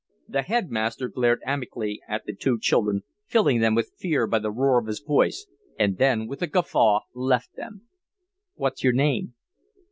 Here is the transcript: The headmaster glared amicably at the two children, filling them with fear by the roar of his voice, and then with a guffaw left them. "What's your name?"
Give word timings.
The 0.27 0.41
headmaster 0.41 1.07
glared 1.09 1.41
amicably 1.45 2.01
at 2.07 2.25
the 2.25 2.33
two 2.33 2.57
children, 2.59 3.03
filling 3.27 3.59
them 3.59 3.75
with 3.75 3.93
fear 3.99 4.25
by 4.25 4.39
the 4.39 4.49
roar 4.51 4.79
of 4.79 4.87
his 4.87 4.99
voice, 4.99 5.45
and 5.77 5.99
then 5.99 6.25
with 6.25 6.41
a 6.41 6.47
guffaw 6.47 7.01
left 7.13 7.55
them. 7.55 7.83
"What's 8.55 8.83
your 8.83 8.93
name?" 8.93 9.35